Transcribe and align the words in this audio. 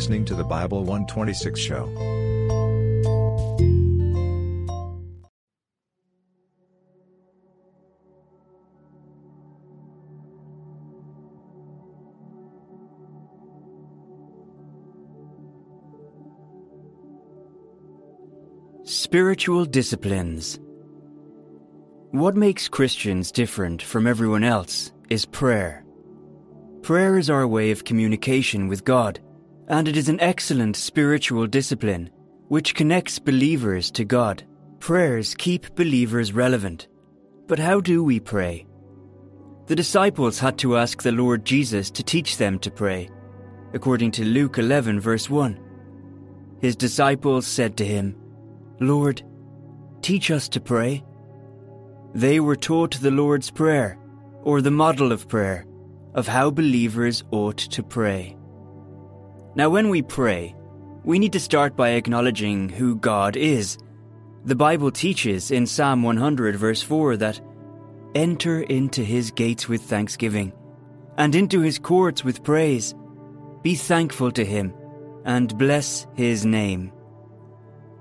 listening 0.00 0.24
to 0.24 0.34
the 0.34 0.42
Bible 0.42 0.82
126 0.82 1.60
show. 1.60 1.84
Spiritual 18.84 19.66
disciplines. 19.66 20.58
What 22.12 22.36
makes 22.36 22.70
Christians 22.70 23.30
different 23.30 23.82
from 23.82 24.06
everyone 24.06 24.44
else 24.44 24.92
is 25.10 25.26
prayer. 25.26 25.84
Prayer 26.80 27.18
is 27.18 27.28
our 27.28 27.46
way 27.46 27.70
of 27.70 27.84
communication 27.84 28.66
with 28.66 28.86
God, 28.86 29.20
and 29.70 29.86
it 29.86 29.96
is 29.96 30.08
an 30.08 30.18
excellent 30.20 30.74
spiritual 30.76 31.46
discipline 31.46 32.10
which 32.48 32.74
connects 32.74 33.20
believers 33.20 33.88
to 33.92 34.04
God. 34.04 34.42
Prayers 34.80 35.36
keep 35.36 35.76
believers 35.76 36.32
relevant. 36.32 36.88
But 37.46 37.60
how 37.60 37.80
do 37.80 38.02
we 38.02 38.18
pray? 38.18 38.66
The 39.66 39.76
disciples 39.76 40.40
had 40.40 40.58
to 40.58 40.76
ask 40.76 41.00
the 41.00 41.12
Lord 41.12 41.44
Jesus 41.44 41.88
to 41.92 42.02
teach 42.02 42.36
them 42.36 42.58
to 42.58 42.70
pray, 42.72 43.08
according 43.72 44.10
to 44.12 44.24
Luke 44.24 44.58
11, 44.58 44.98
verse 44.98 45.30
1. 45.30 45.60
His 46.60 46.74
disciples 46.74 47.46
said 47.46 47.76
to 47.76 47.86
him, 47.86 48.16
Lord, 48.80 49.22
teach 50.02 50.32
us 50.32 50.48
to 50.48 50.60
pray. 50.60 51.04
They 52.12 52.40
were 52.40 52.56
taught 52.56 53.00
the 53.00 53.12
Lord's 53.12 53.52
Prayer, 53.52 54.00
or 54.42 54.62
the 54.62 54.72
model 54.72 55.12
of 55.12 55.28
prayer, 55.28 55.64
of 56.14 56.26
how 56.26 56.50
believers 56.50 57.22
ought 57.30 57.58
to 57.58 57.84
pray. 57.84 58.36
Now, 59.56 59.68
when 59.68 59.88
we 59.88 60.02
pray, 60.02 60.54
we 61.04 61.18
need 61.18 61.32
to 61.32 61.40
start 61.40 61.76
by 61.76 61.90
acknowledging 61.90 62.68
who 62.68 62.94
God 62.94 63.36
is. 63.36 63.78
The 64.44 64.54
Bible 64.54 64.92
teaches 64.92 65.50
in 65.50 65.66
Psalm 65.66 66.02
100, 66.02 66.56
verse 66.56 66.82
4, 66.82 67.16
that 67.16 67.40
enter 68.14 68.62
into 68.62 69.02
his 69.02 69.30
gates 69.32 69.68
with 69.68 69.82
thanksgiving, 69.82 70.52
and 71.18 71.34
into 71.34 71.60
his 71.60 71.78
courts 71.78 72.22
with 72.22 72.44
praise. 72.44 72.94
Be 73.62 73.74
thankful 73.74 74.30
to 74.32 74.44
him, 74.44 74.72
and 75.24 75.58
bless 75.58 76.06
his 76.14 76.46
name. 76.46 76.92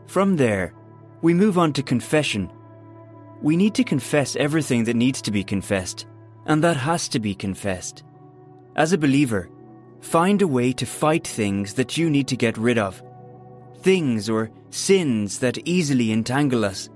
From 0.06 0.36
there, 0.36 0.73
we 1.22 1.34
move 1.34 1.58
on 1.58 1.73
to 1.73 1.84
confession. 1.84 2.52
We 3.41 3.58
need 3.58 3.73
to 3.75 3.84
confess 3.84 4.36
everything 4.36 4.84
that 4.84 4.95
needs 4.95 5.22
to 5.23 5.31
be 5.31 5.44
confessed, 5.44 6.06
and 6.45 6.63
that 6.63 6.78
has 6.78 7.09
to 7.09 7.19
be 7.19 7.34
confessed. 7.34 8.03
As 8.75 8.94
a 8.94 8.97
believer, 8.97 9.50
find 10.02 10.42
a 10.42 10.47
way 10.47 10.72
to 10.73 10.86
fight 10.86 11.28
things 11.28 11.73
that 11.73 11.97
you 11.97 12.09
need 12.09 12.28
to 12.30 12.38
get 12.38 12.58
rid 12.58 12.78
of. 12.78 13.02
Things 13.81 14.30
or 14.30 14.52
sins 14.69 15.39
that 15.39 15.58
easily 15.67 16.11
entangle 16.11 16.66
us. 16.66 16.89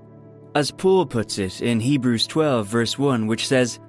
As 0.54 0.70
Paul 0.70 1.06
puts 1.06 1.38
it 1.38 1.60
in 1.60 1.80
Hebrews 1.80 2.26
12, 2.26 2.66
verse 2.66 2.98
1, 2.98 3.26
which 3.26 3.48
says, 3.48 3.80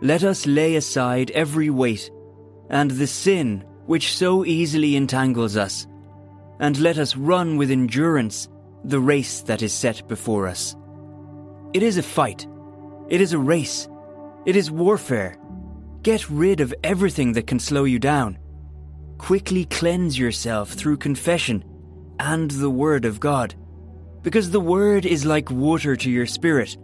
Let 0.00 0.22
us 0.22 0.46
lay 0.46 0.76
aside 0.76 1.30
every 1.32 1.70
weight 1.70 2.10
and 2.70 2.90
the 2.90 3.06
sin 3.06 3.64
which 3.86 4.14
so 4.14 4.44
easily 4.44 4.96
entangles 4.96 5.56
us, 5.56 5.86
and 6.58 6.78
let 6.80 6.98
us 6.98 7.16
run 7.16 7.56
with 7.56 7.70
endurance 7.70 8.48
the 8.84 9.00
race 9.00 9.40
that 9.42 9.62
is 9.62 9.72
set 9.72 10.06
before 10.08 10.46
us. 10.46 10.76
It 11.72 11.82
is 11.82 11.98
a 11.98 12.02
fight. 12.02 12.46
It 13.08 13.20
is 13.20 13.32
a 13.32 13.38
race. 13.38 13.88
It 14.44 14.56
is 14.56 14.70
warfare. 14.70 15.38
Get 16.02 16.28
rid 16.30 16.60
of 16.60 16.74
everything 16.82 17.32
that 17.32 17.46
can 17.46 17.58
slow 17.58 17.84
you 17.84 17.98
down. 17.98 18.38
Quickly 19.18 19.64
cleanse 19.64 20.18
yourself 20.18 20.72
through 20.72 20.98
confession 20.98 21.64
and 22.20 22.50
the 22.50 22.70
Word 22.70 23.04
of 23.04 23.20
God. 23.20 23.54
Because 24.22 24.50
the 24.50 24.60
Word 24.60 25.06
is 25.06 25.24
like 25.24 25.50
water 25.50 25.96
to 25.96 26.10
your 26.10 26.26
spirit, 26.26 26.76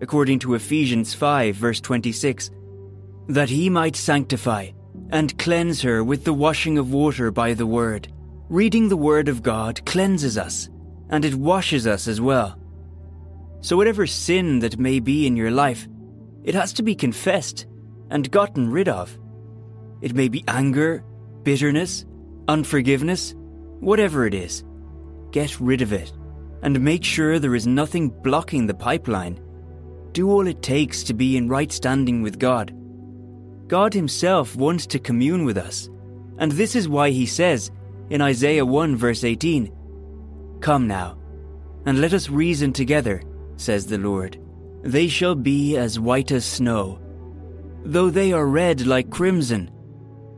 according 0.00 0.38
to 0.40 0.54
Ephesians 0.54 1.14
5, 1.14 1.56
verse 1.56 1.80
26, 1.80 2.50
that 3.28 3.48
he 3.48 3.68
might 3.68 3.96
sanctify 3.96 4.70
and 5.10 5.38
cleanse 5.38 5.82
her 5.82 6.04
with 6.04 6.24
the 6.24 6.32
washing 6.32 6.78
of 6.78 6.92
water 6.92 7.30
by 7.30 7.54
the 7.54 7.66
Word. 7.66 8.12
Reading 8.48 8.88
the 8.88 8.96
Word 8.96 9.28
of 9.28 9.42
God 9.42 9.84
cleanses 9.86 10.38
us 10.38 10.68
and 11.10 11.24
it 11.24 11.34
washes 11.34 11.86
us 11.86 12.08
as 12.08 12.20
well. 12.20 12.58
So, 13.60 13.76
whatever 13.76 14.06
sin 14.06 14.60
that 14.60 14.78
may 14.78 15.00
be 15.00 15.26
in 15.26 15.36
your 15.36 15.50
life, 15.50 15.86
it 16.44 16.54
has 16.54 16.72
to 16.74 16.82
be 16.82 16.94
confessed 16.94 17.66
and 18.10 18.30
gotten 18.30 18.70
rid 18.70 18.88
of. 18.88 19.18
It 20.00 20.14
may 20.14 20.28
be 20.28 20.44
anger, 20.48 21.04
bitterness, 21.42 22.06
unforgiveness, 22.48 23.34
whatever 23.80 24.26
it 24.26 24.34
is. 24.34 24.64
Get 25.30 25.60
rid 25.60 25.82
of 25.82 25.92
it 25.92 26.12
and 26.62 26.80
make 26.80 27.04
sure 27.04 27.38
there 27.38 27.54
is 27.54 27.66
nothing 27.66 28.10
blocking 28.10 28.66
the 28.66 28.74
pipeline. 28.74 29.40
Do 30.12 30.30
all 30.30 30.46
it 30.46 30.62
takes 30.62 31.02
to 31.04 31.14
be 31.14 31.36
in 31.36 31.48
right 31.48 31.70
standing 31.70 32.22
with 32.22 32.38
God. 32.38 32.74
God 33.68 33.94
Himself 33.94 34.56
wants 34.56 34.86
to 34.88 34.98
commune 34.98 35.44
with 35.44 35.56
us, 35.56 35.88
and 36.38 36.50
this 36.52 36.74
is 36.74 36.88
why 36.88 37.10
He 37.10 37.26
says 37.26 37.70
in 38.10 38.20
Isaiah 38.20 38.66
1 38.66 38.96
verse 38.96 39.24
18, 39.24 39.72
Come 40.60 40.86
now, 40.86 41.16
and 41.86 42.00
let 42.00 42.12
us 42.12 42.28
reason 42.28 42.72
together, 42.72 43.22
says 43.56 43.86
the 43.86 43.98
Lord. 43.98 44.38
They 44.82 45.08
shall 45.08 45.34
be 45.34 45.76
as 45.76 46.00
white 46.00 46.32
as 46.32 46.44
snow. 46.44 47.00
Though 47.84 48.10
they 48.10 48.32
are 48.32 48.46
red 48.46 48.86
like 48.86 49.10
crimson, 49.10 49.70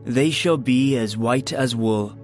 they 0.05 0.29
shall 0.29 0.57
be 0.57 0.97
as 0.97 1.17
white 1.17 1.53
as 1.53 1.75
wool. 1.75 2.17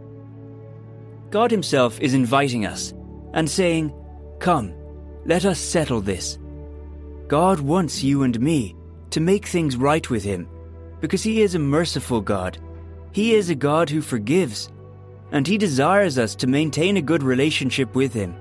God 1.30 1.52
Himself 1.52 2.00
is 2.00 2.14
inviting 2.14 2.66
us 2.66 2.94
and 3.34 3.50
saying, 3.50 3.94
Come, 4.40 4.74
let 5.26 5.46
us 5.46 5.60
settle 5.60 6.02
this. 6.02 6.38
God 7.28 7.60
wants 7.60 8.04
you 8.04 8.24
and 8.24 8.40
me 8.40 8.76
to 9.12 9.20
make 9.20 9.46
things 9.46 9.78
right 9.78 10.10
with 10.10 10.24
Him 10.24 10.48
because 11.00 11.24
He 11.24 11.42
is 11.42 11.56
a 11.56 11.60
merciful 11.60 12.22
God. 12.22 12.58
He 13.12 13.34
is 13.34 13.50
a 13.50 13.56
God 13.56 13.90
who 13.90 14.02
forgives 14.02 14.70
and 15.32 15.46
He 15.46 15.58
desires 15.58 16.18
us 16.18 16.36
to 16.36 16.48
maintain 16.48 16.98
a 16.98 17.02
good 17.02 17.24
relationship 17.24 17.96
with 17.96 18.14
Him. 18.14 18.36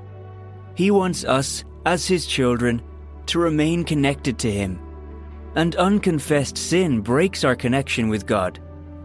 He 0.74 0.90
wants 0.90 1.24
us, 1.24 1.64
as 1.84 2.06
His 2.06 2.26
children, 2.26 2.82
to 3.26 3.38
remain 3.38 3.84
connected 3.84 4.38
to 4.38 4.50
Him. 4.50 4.80
And 5.54 5.76
unconfessed 5.76 6.56
sin 6.56 7.00
breaks 7.00 7.44
our 7.44 7.56
connection 7.56 8.08
with 8.08 8.26
God, 8.26 8.60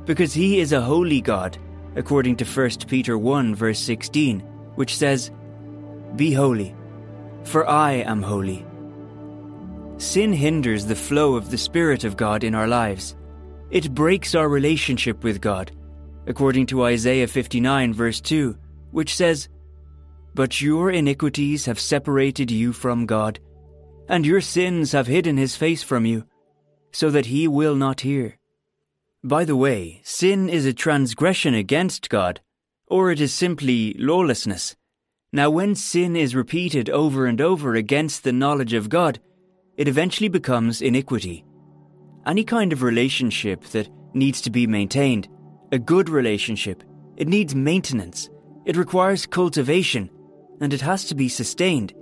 because 0.06 0.34
He 0.34 0.60
is 0.60 0.72
a 0.74 0.82
holy 0.82 1.22
God, 1.22 1.58
according 1.96 2.36
to 2.38 2.46
1 2.46 2.70
Peter 2.88 3.18
1, 3.18 3.56
verse 3.56 3.80
16, 3.80 4.40
which 4.76 4.96
says, 4.98 5.32
Be 6.16 6.34
holy, 6.34 6.76
for 7.44 7.70
I 7.70 7.94
am 7.94 8.22
holy. 8.22 8.66
Sin 9.98 10.34
hinders 10.34 10.86
the 10.86 10.96
flow 10.96 11.36
of 11.36 11.50
the 11.50 11.58
Spirit 11.58 12.04
of 12.04 12.18
God 12.18 12.44
in 12.44 12.56
our 12.56 12.68
lives. 12.68 13.16
It 13.70 13.94
breaks 13.94 14.36
our 14.36 14.50
relationship 14.50 15.24
with 15.24 15.42
God 15.42 15.72
according 16.28 16.66
to 16.68 16.84
Isaiah 16.84 17.28
59, 17.28 17.94
verse 17.94 18.22
2, 18.22 18.58
which 18.92 19.16
says, 19.16 19.50
But 20.34 20.62
your 20.62 20.92
iniquities 20.92 21.66
have 21.66 21.80
separated 21.80 22.50
you 22.50 22.74
from 22.74 23.06
God, 23.06 23.40
and 24.08 24.26
your 24.26 24.42
sins 24.42 24.92
have 24.92 25.08
hidden 25.08 25.38
his 25.38 25.56
face 25.56 25.84
from 25.84 26.06
you, 26.06 26.26
so 26.92 27.10
that 27.10 27.26
he 27.26 27.48
will 27.48 27.76
not 27.76 28.02
hear. 28.02 28.38
By 29.26 29.46
the 29.46 29.56
way, 29.56 30.02
sin 30.04 30.50
is 30.50 30.66
a 30.66 30.74
transgression 30.74 31.54
against 31.54 32.10
God, 32.10 32.42
or 32.88 33.10
it 33.10 33.22
is 33.22 33.34
simply 33.34 33.96
lawlessness. 33.98 34.76
Now, 35.32 35.50
when 35.50 35.76
sin 35.76 36.18
is 36.18 36.36
repeated 36.36 36.90
over 36.90 37.26
and 37.26 37.40
over 37.40 37.76
against 37.76 38.26
the 38.26 38.34
knowledge 38.34 38.74
of 38.74 38.90
God, 38.90 39.20
it 39.78 39.88
eventually 39.88 40.28
becomes 40.28 40.82
iniquity. 40.82 41.46
Any 42.26 42.44
kind 42.44 42.74
of 42.74 42.84
relationship 42.84 43.64
that 43.68 43.88
needs 44.14 44.42
to 44.42 44.50
be 44.50 44.68
maintained 44.68 45.30
a 45.72 45.80
good 45.80 46.10
relationship, 46.10 46.84
it 47.16 47.30
needs 47.30 47.56
maintenance, 47.56 48.30
it 48.66 48.76
requires 48.76 49.26
cultivation, 49.26 50.10
and 50.60 50.74
it 50.74 50.82
has 50.82 51.06
to 51.06 51.16
be 51.16 51.30
sustained. 51.30 51.94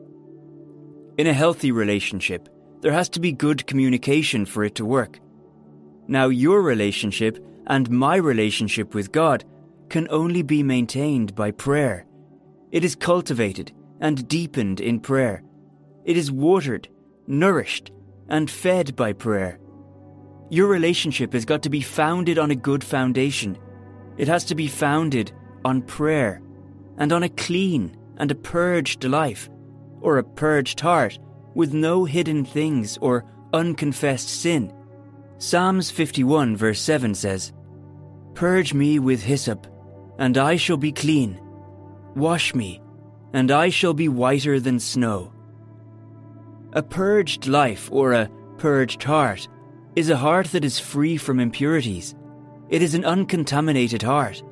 In 1.19 1.27
a 1.27 1.33
healthy 1.33 1.71
relationship, 1.71 2.49
there 2.81 2.91
has 2.91 3.09
to 3.09 3.19
be 3.19 3.31
good 3.31 3.67
communication 3.67 4.43
for 4.43 4.63
it 4.63 4.73
to 4.75 4.85
work. 4.85 5.19
Now, 6.11 6.27
your 6.27 6.61
relationship 6.61 7.41
and 7.67 7.89
my 7.89 8.17
relationship 8.17 8.93
with 8.93 9.13
God 9.13 9.45
can 9.87 10.09
only 10.09 10.41
be 10.41 10.61
maintained 10.61 11.33
by 11.35 11.51
prayer. 11.51 12.05
It 12.69 12.83
is 12.83 12.97
cultivated 12.97 13.71
and 14.01 14.27
deepened 14.27 14.81
in 14.81 14.99
prayer. 14.99 15.41
It 16.03 16.17
is 16.17 16.29
watered, 16.29 16.89
nourished, 17.27 17.93
and 18.27 18.51
fed 18.51 18.93
by 18.93 19.13
prayer. 19.13 19.57
Your 20.49 20.67
relationship 20.67 21.31
has 21.31 21.45
got 21.45 21.63
to 21.63 21.69
be 21.69 21.79
founded 21.79 22.37
on 22.37 22.51
a 22.51 22.55
good 22.55 22.83
foundation. 22.83 23.57
It 24.17 24.27
has 24.27 24.43
to 24.45 24.55
be 24.55 24.67
founded 24.67 25.31
on 25.63 25.81
prayer 25.81 26.41
and 26.97 27.13
on 27.13 27.23
a 27.23 27.29
clean 27.29 27.95
and 28.17 28.29
a 28.31 28.35
purged 28.35 29.05
life, 29.05 29.49
or 30.01 30.17
a 30.17 30.25
purged 30.25 30.81
heart, 30.81 31.17
with 31.55 31.73
no 31.73 32.03
hidden 32.03 32.43
things 32.43 32.97
or 32.97 33.23
unconfessed 33.53 34.27
sin. 34.27 34.73
Psalms 35.41 35.89
51, 35.89 36.55
verse 36.55 36.79
7 36.79 37.15
says, 37.15 37.51
Purge 38.35 38.75
me 38.75 38.99
with 38.99 39.23
hyssop, 39.23 39.65
and 40.19 40.37
I 40.37 40.55
shall 40.55 40.77
be 40.77 40.91
clean. 40.91 41.41
Wash 42.15 42.53
me, 42.53 42.79
and 43.33 43.49
I 43.49 43.69
shall 43.69 43.95
be 43.95 44.07
whiter 44.07 44.59
than 44.59 44.79
snow. 44.79 45.33
A 46.73 46.83
purged 46.83 47.47
life, 47.47 47.89
or 47.91 48.13
a 48.13 48.29
purged 48.59 49.01
heart, 49.01 49.47
is 49.95 50.11
a 50.11 50.15
heart 50.15 50.45
that 50.51 50.63
is 50.63 50.77
free 50.77 51.17
from 51.17 51.39
impurities. 51.39 52.13
It 52.69 52.83
is 52.83 52.93
an 52.93 53.03
uncontaminated 53.03 54.03
heart. 54.03 54.43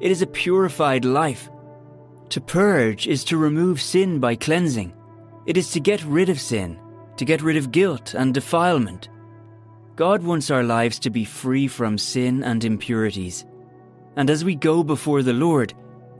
It 0.00 0.10
is 0.10 0.22
a 0.22 0.26
purified 0.26 1.04
life. 1.04 1.48
To 2.30 2.40
purge 2.40 3.06
is 3.06 3.22
to 3.26 3.36
remove 3.36 3.80
sin 3.80 4.18
by 4.18 4.34
cleansing. 4.34 4.92
It 5.46 5.56
is 5.56 5.70
to 5.70 5.78
get 5.78 6.04
rid 6.04 6.28
of 6.28 6.40
sin, 6.40 6.80
to 7.16 7.24
get 7.24 7.42
rid 7.42 7.56
of 7.56 7.70
guilt 7.70 8.14
and 8.14 8.34
defilement. 8.34 9.08
God 9.94 10.22
wants 10.22 10.50
our 10.50 10.62
lives 10.62 10.98
to 11.00 11.10
be 11.10 11.24
free 11.24 11.68
from 11.68 11.98
sin 11.98 12.42
and 12.42 12.64
impurities. 12.64 13.44
And 14.16 14.30
as 14.30 14.42
we 14.42 14.54
go 14.54 14.82
before 14.82 15.22
the 15.22 15.34
Lord, 15.34 15.74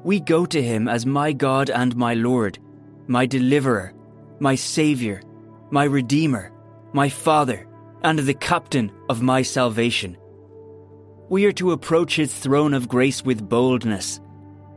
we 0.05 0.21
go 0.21 0.45
to 0.45 0.63
Him 0.63 0.89
as 0.89 1.07
my 1.07 1.33
God 1.33 1.71
and 1.71 1.97
my 1.97 2.13
Lord, 2.13 2.59
my 3.07 3.25
deliverer, 3.25 3.95
my 4.41 4.57
Saviour, 4.57 5.23
my 5.71 5.85
Redeemer, 5.85 6.53
my 6.93 7.09
Father, 7.09 7.67
and 8.03 8.19
the 8.19 8.35
Captain 8.35 8.93
of 9.09 9.23
my 9.23 9.41
salvation. 9.41 10.19
We 11.31 11.47
are 11.47 11.53
to 11.53 11.73
approach 11.73 12.17
His 12.17 12.35
throne 12.35 12.75
of 12.75 12.89
grace 12.89 13.25
with 13.25 13.49
boldness, 13.49 14.21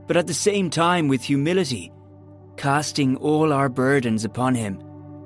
but 0.07 0.15
at 0.15 0.27
the 0.27 0.33
same 0.33 0.69
time 0.69 1.09
with 1.09 1.21
humility, 1.21 1.91
casting 2.55 3.17
all 3.17 3.51
our 3.51 3.67
burdens 3.67 4.23
upon 4.23 4.55
Him, 4.55 4.81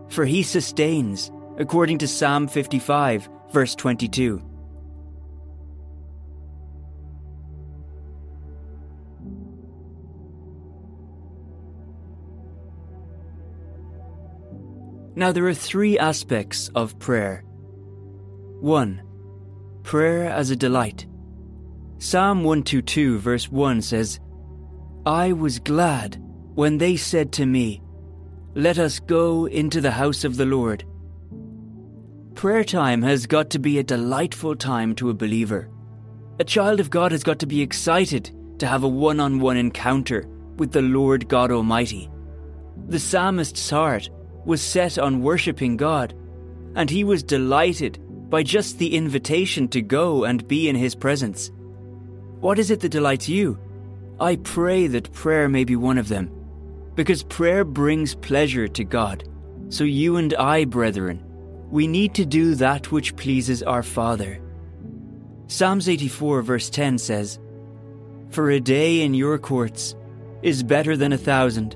for 0.08 0.26
He 0.26 0.42
sustains, 0.42 1.32
according 1.60 2.00
to 2.00 2.08
Psalm 2.08 2.48
55 2.48 3.30
verse 3.52 3.76
22. 3.76 4.42
Now, 15.16 15.34
there 15.34 15.46
are 15.48 15.54
three 15.54 16.00
aspects 16.00 16.70
of 16.76 16.98
prayer. 16.98 17.44
1. 18.62 19.02
Prayer 19.84 20.30
as 20.30 20.50
a 20.50 20.56
delight. 20.56 21.08
Psalm 21.98 22.46
122, 22.46 23.20
verse 23.20 23.52
1 23.52 23.82
says, 23.82 24.22
I 25.06 25.34
was 25.34 25.60
glad 25.60 26.22
when 26.56 26.78
they 26.78 26.96
said 26.96 27.34
to 27.34 27.46
me, 27.46 27.82
Let 28.56 28.80
us 28.80 29.02
go 29.02 29.46
into 29.48 29.82
the 29.82 29.92
house 29.92 30.24
of 30.24 30.38
the 30.38 30.46
Lord. 30.46 30.86
Prayer 32.40 32.64
time 32.64 33.02
has 33.02 33.28
got 33.28 33.50
to 33.50 33.60
be 33.60 33.80
a 33.80 33.84
delightful 33.84 34.56
time 34.56 34.96
to 34.96 35.10
a 35.10 35.14
believer. 35.14 35.70
A 36.40 36.44
child 36.46 36.80
of 36.80 36.90
God 36.90 37.12
has 37.12 37.22
got 37.22 37.38
to 37.40 37.46
be 37.46 37.62
excited 37.62 38.32
to 38.60 38.66
have 38.66 38.84
a 38.84 38.88
one 38.88 39.20
on 39.20 39.42
one 39.42 39.58
encounter 39.58 40.26
with 40.56 40.72
the 40.72 40.82
Lord 40.82 41.28
God 41.28 41.52
Almighty. 41.52 42.10
The 42.88 42.98
psalmist's 42.98 43.70
heart 43.70 44.10
was 44.46 44.62
set 44.62 44.98
on 44.98 45.22
worshipping 45.22 45.76
God, 45.76 46.14
and 46.76 46.90
he 46.90 47.04
was 47.04 47.24
delighted 47.24 48.00
by 48.30 48.44
just 48.44 48.80
the 48.80 48.96
invitation 48.96 49.68
to 49.68 49.82
go 49.82 50.24
and 50.24 50.48
be 50.48 50.70
in 50.70 50.78
his 50.78 50.96
presence. 50.96 51.52
What 52.40 52.58
is 52.58 52.72
it 52.72 52.80
that 52.80 52.94
delights 52.94 53.28
you? 53.28 53.60
I 54.18 54.38
pray 54.38 54.88
that 54.88 55.12
prayer 55.12 55.50
may 55.50 55.66
be 55.66 55.76
one 55.76 55.98
of 55.98 56.08
them, 56.08 56.32
because 56.96 57.22
prayer 57.22 57.66
brings 57.66 58.16
pleasure 58.16 58.70
to 58.70 58.86
God. 58.86 59.28
So 59.68 59.84
you 59.84 60.16
and 60.16 60.34
I, 60.36 60.64
brethren, 60.64 61.26
we 61.72 61.88
need 61.88 62.16
to 62.16 62.26
do 62.26 62.56
that 62.56 62.92
which 62.92 63.16
pleases 63.16 63.62
our 63.62 63.84
Father. 63.84 64.42
Psalms 65.48 65.88
84, 65.88 66.42
verse 66.42 66.70
10 66.70 66.98
says, 66.98 67.40
For 68.30 68.50
a 68.50 68.60
day 68.60 69.02
in 69.02 69.14
your 69.14 69.38
courts 69.38 69.96
is 70.42 70.64
better 70.64 70.98
than 70.98 71.14
a 71.14 71.18
thousand. 71.18 71.76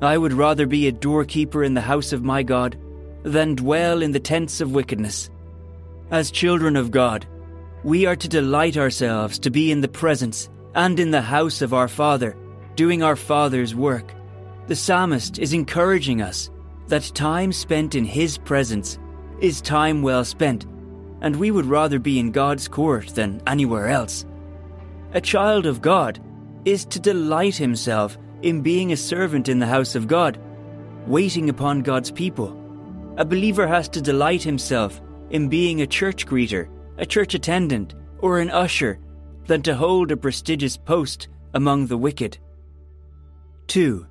I 0.00 0.16
would 0.16 0.32
rather 0.32 0.66
be 0.66 0.88
a 0.88 0.92
doorkeeper 0.92 1.62
in 1.62 1.74
the 1.74 1.80
house 1.80 2.12
of 2.12 2.24
my 2.24 2.42
God 2.42 2.78
than 3.22 3.54
dwell 3.54 4.02
in 4.02 4.12
the 4.12 4.20
tents 4.20 4.60
of 4.60 4.72
wickedness. 4.72 5.30
As 6.10 6.30
children 6.30 6.76
of 6.76 6.90
God, 6.90 7.26
we 7.84 8.06
are 8.06 8.16
to 8.16 8.28
delight 8.28 8.76
ourselves 8.76 9.38
to 9.40 9.50
be 9.50 9.72
in 9.72 9.80
the 9.80 9.88
presence 9.88 10.48
and 10.74 10.98
in 10.98 11.10
the 11.10 11.20
house 11.20 11.62
of 11.62 11.74
our 11.74 11.88
Father, 11.88 12.36
doing 12.76 13.02
our 13.02 13.16
Father's 13.16 13.74
work. 13.74 14.14
The 14.68 14.76
psalmist 14.76 15.38
is 15.38 15.52
encouraging 15.52 16.22
us 16.22 16.50
that 16.88 17.12
time 17.14 17.52
spent 17.52 17.94
in 17.94 18.04
His 18.04 18.38
presence 18.38 18.98
is 19.42 19.60
time 19.60 20.02
well 20.02 20.24
spent, 20.24 20.66
and 21.20 21.36
we 21.36 21.50
would 21.50 21.66
rather 21.66 21.98
be 21.98 22.18
in 22.18 22.30
God's 22.30 22.68
court 22.68 23.08
than 23.08 23.42
anywhere 23.46 23.88
else. 23.88 24.24
A 25.14 25.20
child 25.20 25.66
of 25.66 25.82
God 25.82 26.20
is 26.64 26.84
to 26.86 27.00
delight 27.00 27.56
himself 27.56 28.16
in 28.42 28.62
being 28.62 28.92
a 28.92 28.96
servant 28.96 29.48
in 29.48 29.58
the 29.58 29.66
house 29.66 29.94
of 29.96 30.06
God, 30.06 30.38
waiting 31.06 31.50
upon 31.50 31.82
God's 31.82 32.12
people. 32.12 32.56
A 33.16 33.24
believer 33.24 33.66
has 33.66 33.88
to 33.90 34.00
delight 34.00 34.42
himself 34.42 35.02
in 35.30 35.48
being 35.48 35.82
a 35.82 35.86
church 35.86 36.24
greeter, 36.24 36.68
a 36.96 37.04
church 37.04 37.34
attendant, 37.34 37.94
or 38.20 38.38
an 38.38 38.50
usher 38.50 39.00
than 39.46 39.60
to 39.62 39.74
hold 39.74 40.12
a 40.12 40.16
prestigious 40.16 40.76
post 40.76 41.28
among 41.52 41.88
the 41.88 41.98
wicked. 41.98 42.38
2. 43.66 44.06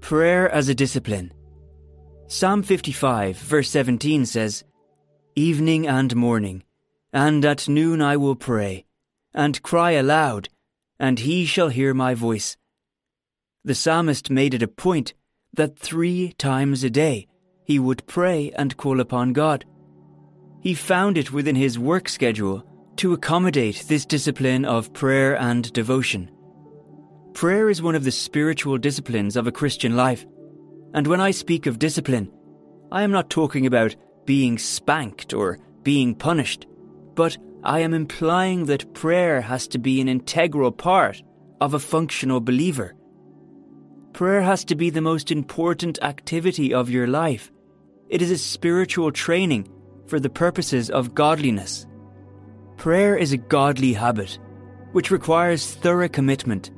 Prayer 0.00 0.50
as 0.50 0.68
a 0.68 0.74
discipline. 0.74 1.32
Psalm 2.30 2.62
55, 2.62 3.38
verse 3.38 3.70
17 3.70 4.26
says, 4.26 4.62
Evening 5.34 5.86
and 5.88 6.14
morning, 6.14 6.62
and 7.10 7.42
at 7.42 7.66
noon 7.70 8.02
I 8.02 8.18
will 8.18 8.36
pray, 8.36 8.84
and 9.32 9.62
cry 9.62 9.92
aloud, 9.92 10.50
and 11.00 11.20
he 11.20 11.46
shall 11.46 11.70
hear 11.70 11.94
my 11.94 12.12
voice. 12.12 12.58
The 13.64 13.74
psalmist 13.74 14.28
made 14.28 14.52
it 14.52 14.62
a 14.62 14.68
point 14.68 15.14
that 15.54 15.78
three 15.78 16.34
times 16.36 16.84
a 16.84 16.90
day 16.90 17.28
he 17.64 17.78
would 17.78 18.06
pray 18.06 18.52
and 18.56 18.76
call 18.76 19.00
upon 19.00 19.32
God. 19.32 19.64
He 20.60 20.74
found 20.74 21.16
it 21.16 21.32
within 21.32 21.56
his 21.56 21.78
work 21.78 22.10
schedule 22.10 22.62
to 22.96 23.14
accommodate 23.14 23.84
this 23.88 24.04
discipline 24.04 24.66
of 24.66 24.92
prayer 24.92 25.34
and 25.38 25.72
devotion. 25.72 26.30
Prayer 27.32 27.70
is 27.70 27.80
one 27.80 27.94
of 27.94 28.04
the 28.04 28.10
spiritual 28.10 28.76
disciplines 28.76 29.34
of 29.34 29.46
a 29.46 29.52
Christian 29.52 29.96
life. 29.96 30.26
And 30.98 31.06
when 31.06 31.20
I 31.20 31.30
speak 31.30 31.66
of 31.66 31.78
discipline, 31.78 32.28
I 32.90 33.04
am 33.04 33.12
not 33.12 33.30
talking 33.30 33.66
about 33.66 33.94
being 34.24 34.58
spanked 34.58 35.32
or 35.32 35.60
being 35.84 36.12
punished, 36.12 36.66
but 37.14 37.38
I 37.62 37.78
am 37.78 37.94
implying 37.94 38.64
that 38.64 38.94
prayer 38.94 39.40
has 39.40 39.68
to 39.68 39.78
be 39.78 40.00
an 40.00 40.08
integral 40.08 40.72
part 40.72 41.22
of 41.60 41.74
a 41.74 41.78
functional 41.78 42.40
believer. 42.40 42.96
Prayer 44.12 44.42
has 44.42 44.64
to 44.64 44.74
be 44.74 44.90
the 44.90 45.00
most 45.00 45.30
important 45.30 46.00
activity 46.02 46.74
of 46.74 46.90
your 46.90 47.06
life. 47.06 47.52
It 48.08 48.20
is 48.20 48.32
a 48.32 48.36
spiritual 48.36 49.12
training 49.12 49.68
for 50.08 50.18
the 50.18 50.30
purposes 50.30 50.90
of 50.90 51.14
godliness. 51.14 51.86
Prayer 52.76 53.16
is 53.16 53.30
a 53.30 53.36
godly 53.36 53.92
habit, 53.92 54.40
which 54.90 55.12
requires 55.12 55.76
thorough 55.76 56.08
commitment, 56.08 56.72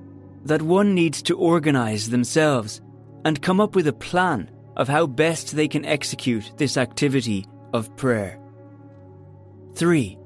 that 0.45 0.61
one 0.61 0.95
needs 0.95 1.23
to 1.23 1.39
organize 1.39 2.11
themselves 2.11 2.83
and 3.25 3.43
come 3.43 3.61
up 3.61 3.75
with 3.75 3.87
a 3.87 3.93
plan 3.93 4.51
of 4.77 4.89
how 4.89 5.07
best 5.07 5.55
they 5.55 5.69
can 5.69 5.85
execute 5.85 6.53
this 6.57 6.77
activity 6.77 7.47
of 7.73 7.95
prayer. 7.97 8.41
3. 9.75 10.19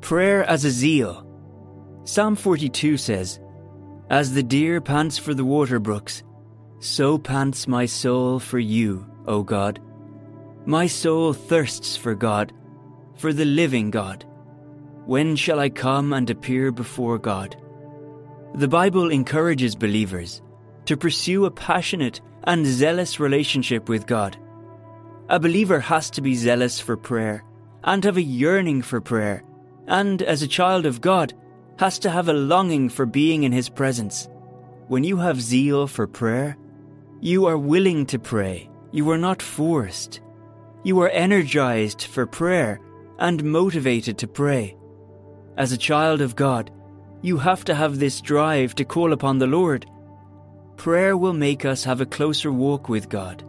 Prayer 0.00 0.44
as 0.44 0.64
a 0.64 0.70
zeal. 0.70 1.26
Psalm 2.04 2.36
42 2.36 2.96
says, 2.96 3.40
As 4.10 4.32
the 4.32 4.42
deer 4.42 4.80
pants 4.80 5.18
for 5.18 5.34
the 5.34 5.44
water 5.44 5.78
brooks, 5.78 6.22
so 6.78 7.18
pants 7.18 7.66
my 7.66 7.86
soul 7.86 8.38
for 8.38 8.58
you, 8.58 9.06
O 9.26 9.42
God. 9.42 9.80
My 10.66 10.86
soul 10.86 11.32
thirsts 11.32 11.96
for 11.96 12.14
God, 12.14 12.52
for 13.16 13.32
the 13.32 13.44
living 13.44 13.90
God. 13.90 14.24
When 15.06 15.36
shall 15.36 15.60
I 15.60 15.68
come 15.68 16.12
and 16.12 16.28
appear 16.28 16.72
before 16.72 17.18
God? 17.18 17.56
The 18.54 18.68
Bible 18.68 19.10
encourages 19.10 19.74
believers 19.74 20.42
to 20.86 20.96
pursue 20.96 21.44
a 21.44 21.50
passionate 21.50 22.20
and 22.44 22.64
zealous 22.66 23.20
relationship 23.20 23.88
with 23.88 24.06
God. 24.06 24.36
A 25.28 25.40
believer 25.40 25.80
has 25.80 26.10
to 26.10 26.20
be 26.20 26.34
zealous 26.34 26.80
for 26.80 26.96
prayer 26.96 27.44
and 27.84 28.04
have 28.04 28.16
a 28.16 28.22
yearning 28.22 28.82
for 28.82 29.00
prayer, 29.00 29.42
and 29.86 30.22
as 30.22 30.42
a 30.42 30.48
child 30.48 30.86
of 30.86 31.00
God, 31.00 31.34
has 31.78 31.98
to 32.00 32.10
have 32.10 32.28
a 32.28 32.32
longing 32.32 32.88
for 32.88 33.06
being 33.06 33.42
in 33.42 33.52
His 33.52 33.68
presence. 33.68 34.28
When 34.88 35.04
you 35.04 35.16
have 35.18 35.40
zeal 35.40 35.86
for 35.86 36.06
prayer, 36.06 36.56
you 37.20 37.46
are 37.46 37.58
willing 37.58 38.06
to 38.06 38.18
pray, 38.18 38.70
you 38.92 39.10
are 39.10 39.18
not 39.18 39.42
forced. 39.42 40.20
You 40.84 41.00
are 41.00 41.08
energized 41.08 42.04
for 42.04 42.26
prayer 42.26 42.80
and 43.18 43.42
motivated 43.42 44.18
to 44.18 44.28
pray. 44.28 44.76
As 45.56 45.72
a 45.72 45.76
child 45.76 46.20
of 46.20 46.36
God, 46.36 46.70
you 47.22 47.38
have 47.38 47.64
to 47.64 47.74
have 47.74 47.98
this 47.98 48.20
drive 48.20 48.76
to 48.76 48.84
call 48.84 49.12
upon 49.12 49.38
the 49.38 49.48
Lord 49.48 49.86
Prayer 50.76 51.16
will 51.16 51.32
make 51.32 51.64
us 51.64 51.84
have 51.84 52.00
a 52.00 52.06
closer 52.06 52.52
walk 52.52 52.88
with 52.88 53.08
God. 53.08 53.44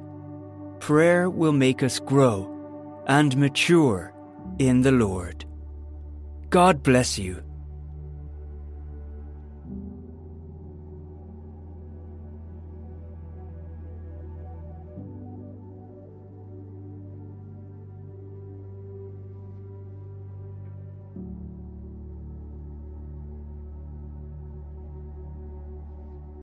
Prayer 0.79 1.29
will 1.29 1.51
make 1.51 1.83
us 1.83 1.99
grow 1.99 3.03
and 3.07 3.35
mature 3.37 4.13
in 4.59 4.81
the 4.81 4.91
Lord. 4.91 5.45
God 6.49 6.81
bless 6.83 7.19
you 7.19 7.43